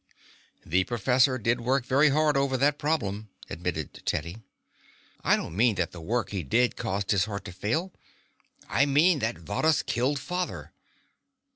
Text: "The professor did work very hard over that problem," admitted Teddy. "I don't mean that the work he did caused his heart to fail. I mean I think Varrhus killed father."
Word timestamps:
"The 0.65 0.83
professor 0.85 1.37
did 1.37 1.61
work 1.61 1.85
very 1.85 2.09
hard 2.09 2.35
over 2.35 2.57
that 2.57 2.79
problem," 2.79 3.29
admitted 3.51 4.01
Teddy. 4.03 4.39
"I 5.23 5.35
don't 5.37 5.55
mean 5.55 5.75
that 5.75 5.91
the 5.91 6.01
work 6.01 6.31
he 6.31 6.41
did 6.41 6.75
caused 6.75 7.11
his 7.11 7.25
heart 7.25 7.45
to 7.45 7.51
fail. 7.51 7.93
I 8.67 8.87
mean 8.87 9.17
I 9.23 9.27
think 9.33 9.45
Varrhus 9.45 9.85
killed 9.85 10.17
father." 10.17 10.73